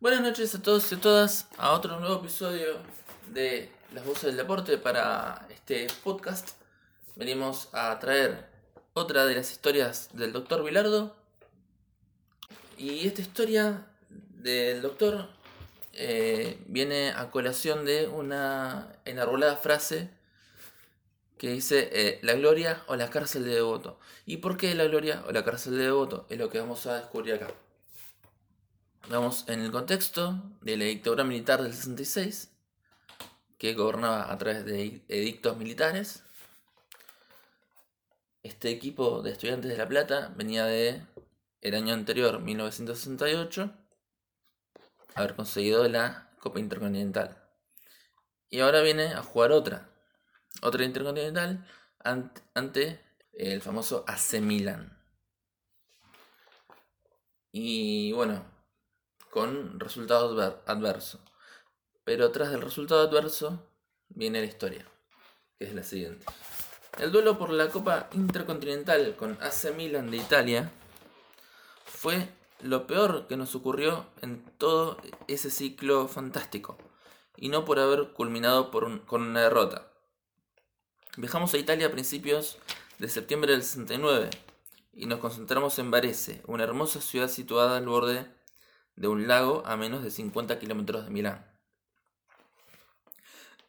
[0.00, 2.76] Buenas noches a todos y a todas a otro nuevo episodio
[3.32, 6.50] de Las Voces del Deporte para este podcast.
[7.16, 8.46] Venimos a traer
[8.94, 11.16] otra de las historias del doctor Vilardo.
[12.76, 15.30] Y esta historia del doctor
[15.94, 20.10] eh, viene a colación de una enarbolada frase
[21.38, 23.98] que dice eh, la gloria o la cárcel de devoto.
[24.26, 26.24] ¿Y por qué la gloria o la cárcel de devoto?
[26.28, 27.48] Es lo que vamos a descubrir acá.
[29.10, 32.52] Vamos en el contexto de la dictadura militar del 66,
[33.56, 36.24] que gobernaba a través de edictos militares.
[38.42, 41.06] Este equipo de estudiantes de La Plata venía de
[41.62, 43.72] el año anterior, 1968,
[45.14, 47.42] haber conseguido la Copa Intercontinental.
[48.50, 49.88] Y ahora viene a jugar otra,
[50.60, 51.66] otra Intercontinental
[52.04, 53.00] ante,
[53.32, 55.02] el famoso AC Milan.
[57.50, 58.57] Y bueno,
[59.38, 61.20] con resultado adverso.
[62.02, 63.70] Pero tras el resultado adverso
[64.08, 64.84] viene la historia,
[65.56, 66.26] que es la siguiente.
[66.98, 70.72] El duelo por la Copa Intercontinental con AC Milan de Italia
[71.84, 72.28] fue
[72.62, 74.96] lo peor que nos ocurrió en todo
[75.28, 76.76] ese ciclo fantástico,
[77.36, 79.86] y no por haber culminado con una derrota.
[81.16, 82.58] Viajamos a Italia a principios
[82.98, 84.30] de septiembre del 69
[84.94, 88.36] y nos concentramos en Varese, una hermosa ciudad situada al borde
[88.98, 91.46] de un lago a menos de 50 kilómetros de Milán.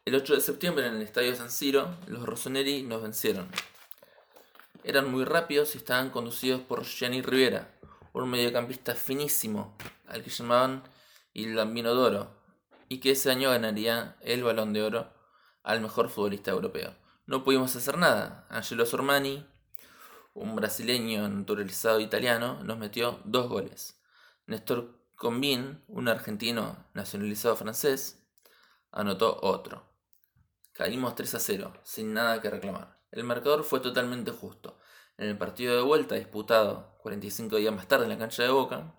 [0.04, 3.48] El 8 de septiembre en el estadio San Siro, los Rossoneri nos vencieron.
[4.82, 7.70] Eran muy rápidos y estaban conducidos por Gianni Rivera,
[8.12, 9.76] un mediocampista finísimo,
[10.08, 10.82] al que llamaban
[11.32, 12.34] Il Bambino d'Oro,
[12.88, 15.12] y que ese año ganaría el Balón de Oro
[15.62, 16.92] al mejor futbolista europeo.
[17.26, 18.48] No pudimos hacer nada.
[18.50, 19.46] Angelo Sormani,
[20.34, 24.00] un brasileño naturalizado italiano, nos metió dos goles.
[24.46, 28.26] Néstor Combin, un argentino nacionalizado francés,
[28.90, 29.84] anotó otro.
[30.72, 33.02] Caímos 3 a 0, sin nada que reclamar.
[33.10, 34.78] El marcador fue totalmente justo.
[35.18, 38.94] En el partido de vuelta, disputado 45 días más tarde en la cancha de Boca,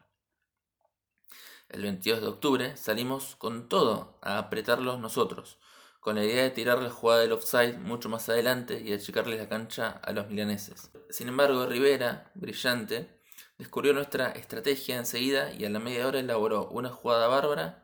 [1.70, 5.58] el 22 de octubre, salimos con todo a apretarlos nosotros,
[6.02, 9.50] con la idea de tirar la jugada del offside mucho más adelante y achicarles la
[9.50, 10.92] cancha a los milaneses.
[11.10, 13.21] Sin embargo, Rivera, brillante,
[13.62, 17.84] Descubrió nuestra estrategia enseguida y a la media hora elaboró una jugada bárbara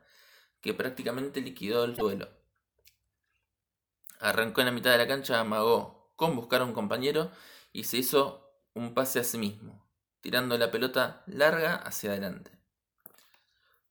[0.59, 2.29] que prácticamente liquidó el duelo.
[4.19, 7.29] Arrancó en la mitad de la cancha, amagó con buscar a un compañero
[7.73, 9.87] y se hizo un pase a sí mismo,
[10.19, 12.49] tirando la pelota larga hacia adelante.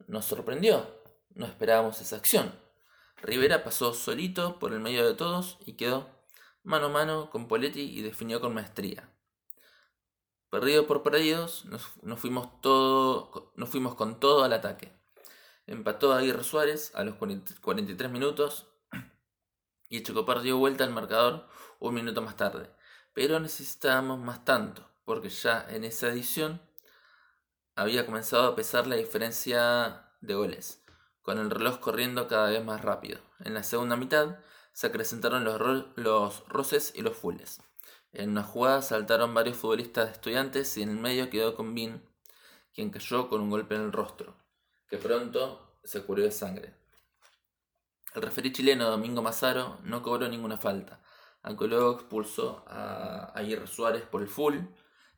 [0.08, 0.90] Nos sorprendió,
[1.36, 2.52] no esperábamos esa acción.
[3.22, 6.10] Rivera pasó solito por el medio de todos y quedó
[6.64, 9.08] mano a mano con Poletti y definió con maestría.
[10.50, 11.82] Perdidos por perdidos, nos,
[12.20, 14.92] fuimos todo, nos fuimos con todo al ataque.
[15.66, 18.68] Empató Aguirre Suárez a los 43 minutos
[19.88, 21.48] y Chocopar dio vuelta al marcador
[21.80, 22.70] un minuto más tarde.
[23.12, 26.60] Pero necesitábamos más tanto, porque ya en esa edición
[27.74, 30.84] había comenzado a pesar la diferencia de goles,
[31.22, 33.18] con el reloj corriendo cada vez más rápido.
[33.40, 34.38] En la segunda mitad
[34.72, 37.60] se acrecentaron los, los roces y los fulles.
[38.18, 42.00] En una jugada saltaron varios futbolistas de estudiantes y en el medio quedó con Bin,
[42.74, 44.34] quien cayó con un golpe en el rostro,
[44.88, 46.72] que pronto se cubrió de sangre.
[48.14, 51.02] El referí chileno Domingo Mazaro no cobró ninguna falta,
[51.42, 54.60] aunque luego expulsó a Aguirre Suárez por el full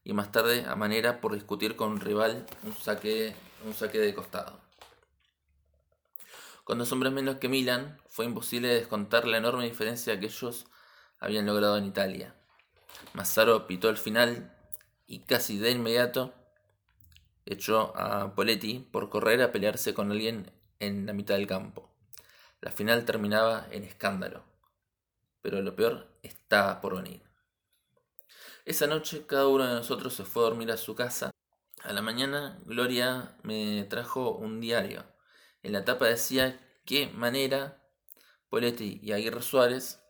[0.02, 4.12] y más tarde a Manera por discutir con un rival un saque, un saque de
[4.12, 4.58] costado.
[6.64, 10.66] Con dos hombres menos que Milan, fue imposible descontar la enorme diferencia que ellos
[11.20, 12.34] habían logrado en Italia.
[13.12, 14.54] Mazzaro pitó el final
[15.06, 16.34] y casi de inmediato
[17.46, 21.90] echó a Poletti por correr a pelearse con alguien en la mitad del campo.
[22.60, 24.44] La final terminaba en escándalo,
[25.40, 27.22] pero lo peor estaba por venir.
[28.64, 31.30] Esa noche cada uno de nosotros se fue a dormir a su casa.
[31.82, 35.04] A la mañana Gloria me trajo un diario.
[35.62, 37.82] En la tapa decía qué manera
[38.50, 40.02] Poletti y Aguirre Suárez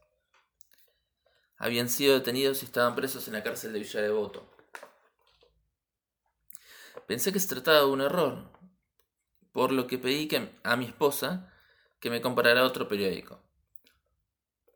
[1.59, 4.49] habían sido detenidos y estaban presos en la cárcel de Villa Devoto.
[7.07, 8.51] Pensé que se trataba de un error,
[9.53, 11.53] por lo que pedí que, a mi esposa
[12.01, 13.41] que me comparara otro periódico.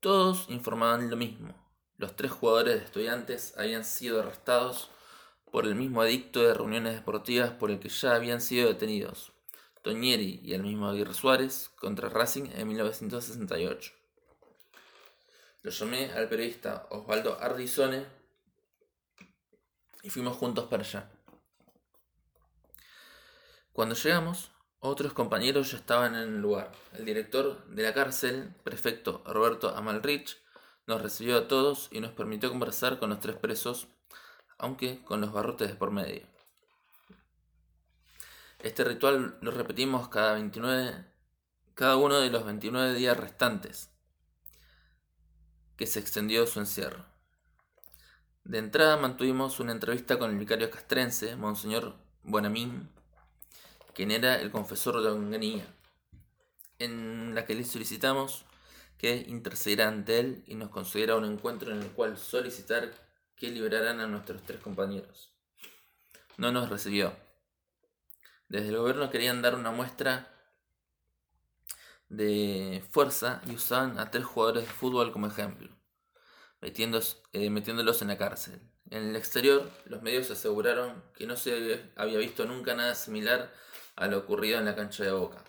[0.00, 1.54] Todos informaban lo mismo.
[1.98, 4.90] Los tres jugadores de estudiantes habían sido arrestados
[5.52, 9.32] por el mismo adicto de reuniones deportivas por el que ya habían sido detenidos,
[9.82, 14.01] Toñeri y el mismo Aguirre Suárez, contra Racing en 1968.
[15.62, 18.04] Lo llamé al periodista Osvaldo Ardizone
[20.02, 21.08] y fuimos juntos para allá.
[23.72, 24.50] Cuando llegamos,
[24.84, 26.72] Otros compañeros ya estaban en el lugar.
[26.94, 30.42] El director de la cárcel, prefecto Roberto Amalrich,
[30.88, 33.86] nos recibió a todos y nos permitió conversar con los tres presos,
[34.58, 36.26] aunque con los barrotes de por medio.
[38.58, 41.06] Este ritual lo repetimos cada 29,
[41.74, 43.91] cada uno de los 29 días restantes
[45.76, 47.04] que se extendió su encierro.
[48.44, 52.90] De entrada mantuvimos una entrevista con el vicario castrense, Monseñor Buenamín,
[53.94, 55.66] quien era el confesor de Onganía,
[56.78, 58.44] en la que le solicitamos
[58.98, 62.92] que intercediera ante él y nos concediera un encuentro en el cual solicitar
[63.36, 65.32] que liberaran a nuestros tres compañeros.
[66.36, 67.12] No nos recibió.
[68.48, 70.32] Desde el gobierno querían dar una muestra
[72.12, 75.70] de fuerza y usaban a tres jugadores de fútbol como ejemplo,
[76.60, 78.60] eh, metiéndolos en la cárcel.
[78.90, 83.50] En el exterior, los medios aseguraron que no se había visto nunca nada similar
[83.96, 85.42] a lo ocurrido en la cancha de Boca.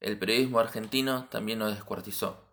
[0.00, 2.44] El periodismo argentino también nos descuartizó.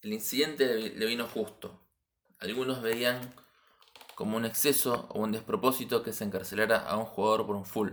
[0.00, 1.80] El incidente le vino justo.
[2.38, 3.34] Algunos veían
[4.14, 7.90] como un exceso o un despropósito que se encarcelara a un jugador por un full.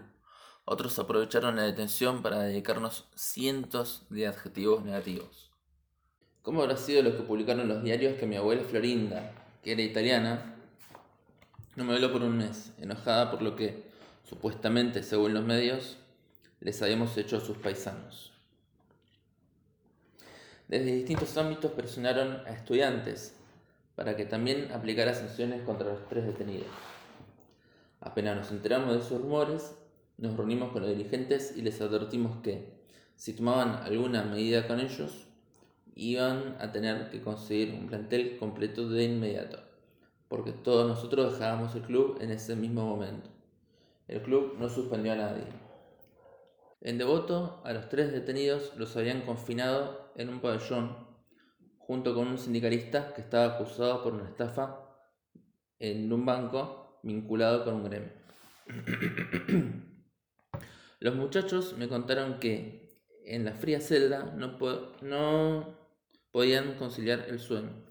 [0.71, 5.49] Otros aprovecharon la detención para dedicarnos cientos de adjetivos negativos.
[6.43, 9.31] ¿Cómo habrá sido lo que publicaron los diarios que mi abuela Florinda,
[9.63, 10.53] que era italiana,
[11.75, 13.89] no me habló por un mes, enojada por lo que,
[14.29, 15.97] supuestamente, según los medios,
[16.59, 18.31] les habíamos hecho a sus paisanos.
[20.67, 23.33] Desde distintos ámbitos presionaron a estudiantes
[23.95, 26.69] para que también aplicara sanciones contra los tres detenidos.
[28.01, 29.73] Apenas nos enteramos de esos rumores,
[30.19, 32.79] nos reunimos con los dirigentes y les advertimos que,
[33.15, 35.27] si tomaban alguna medida con ellos,
[35.95, 39.69] iban a tener que conseguir un plantel completo de inmediato
[40.29, 43.29] porque todos nosotros dejábamos el club en ese mismo momento.
[44.07, 45.43] El club no suspendió a nadie.
[46.81, 50.95] En Devoto, a los tres detenidos los habían confinado en un pabellón
[51.79, 54.79] junto con un sindicalista que estaba acusado por una estafa
[55.79, 58.11] en un banco vinculado con un gremio.
[61.01, 62.89] Los muchachos me contaron que
[63.25, 64.57] en la fría celda no,
[66.31, 67.85] podían conciliar el sueño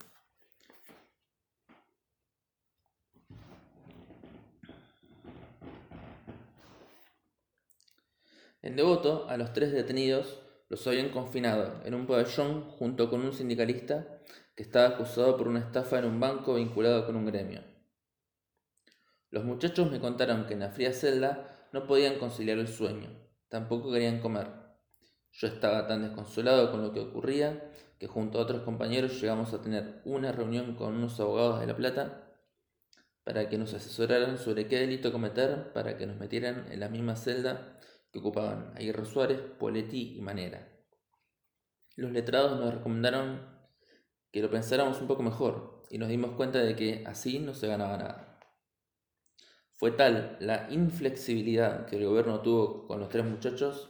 [8.61, 13.33] En Devoto, a los tres detenidos los habían confinado en un pabellón junto con un
[13.33, 14.21] sindicalista
[14.55, 17.63] que estaba acusado por una estafa en un banco vinculado con un gremio.
[19.31, 23.11] Los muchachos me contaron que en la fría celda no podían conciliar el sueño,
[23.49, 24.49] tampoco querían comer.
[25.33, 29.61] Yo estaba tan desconsolado con lo que ocurría que junto a otros compañeros llegamos a
[29.61, 32.29] tener una reunión con unos abogados de La Plata
[33.25, 37.17] para que nos asesoraran sobre qué delito cometer para que nos metieran en la misma
[37.17, 37.79] celda
[38.11, 40.67] que ocupaban Aguirre Suárez, Poletti y Manera.
[41.97, 43.59] Los letrados nos recomendaron
[44.33, 47.67] que lo pensáramos un poco mejor y nos dimos cuenta de que así no se
[47.67, 48.28] ganaba nada.
[49.79, 53.89] Fue tal la inflexibilidad que el gobierno tuvo con los tres muchachos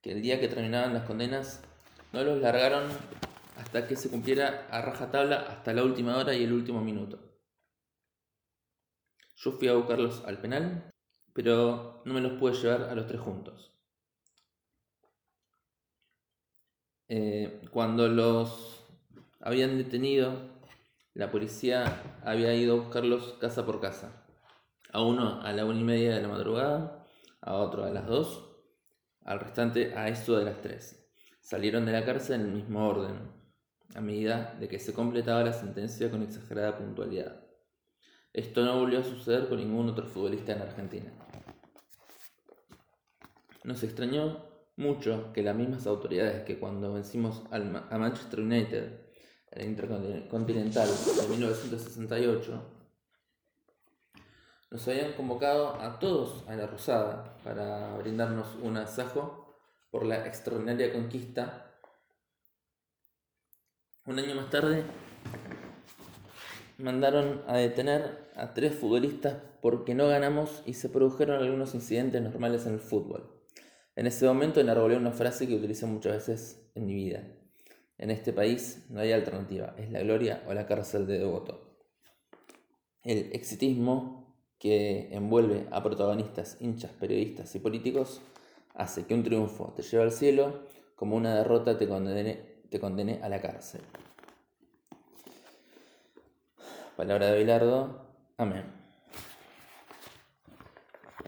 [0.00, 1.60] que el día que terminaban las condenas
[2.12, 2.84] no los largaron
[3.56, 7.18] hasta que se cumpliera a rajatabla hasta la última hora y el último minuto.
[9.34, 10.92] Yo fui a buscarlos al penal
[11.32, 13.72] pero no me los pude llevar a los tres juntos.
[17.08, 18.86] Eh, cuando los
[19.40, 20.48] habían detenido,
[21.12, 24.23] la policía había ido a buscarlos casa por casa.
[24.94, 27.04] A uno a la una y media de la madrugada,
[27.40, 28.48] a otro a las dos,
[29.24, 31.10] al restante a eso de las tres.
[31.40, 33.28] Salieron de la cárcel en el mismo orden,
[33.96, 37.44] a medida de que se completaba la sentencia con exagerada puntualidad.
[38.32, 41.12] Esto no volvió a suceder con ningún otro futbolista en Argentina.
[43.64, 44.46] Nos extrañó
[44.76, 49.00] mucho que las mismas autoridades que cuando vencimos a Manchester United
[49.50, 52.73] en el Intercontinental de 1968
[54.74, 59.56] nos habían convocado a todos a la Rosada para brindarnos un asajo
[59.92, 61.78] por la extraordinaria conquista.
[64.04, 64.82] Un año más tarde
[66.78, 72.66] mandaron a detener a tres futbolistas porque no ganamos y se produjeron algunos incidentes normales
[72.66, 73.32] en el fútbol.
[73.94, 77.22] En ese momento enarbolé una frase que utilizo muchas veces en mi vida.
[77.96, 81.78] En este país no hay alternativa, es la gloria o la cárcel de devoto.
[83.04, 84.23] El exitismo
[84.64, 88.22] que envuelve a protagonistas, hinchas, periodistas y políticos
[88.72, 90.62] hace que un triunfo te lleve al cielo
[90.96, 93.82] como una derrota te condene, te condene a la cárcel.
[96.96, 98.06] Palabra de Bilardo.
[98.38, 98.64] Amén.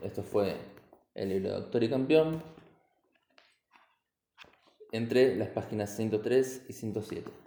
[0.02, 0.57] esto fue
[1.14, 2.43] el libro de Doctor y Campeón
[4.93, 7.46] entre las páginas 103 y 107.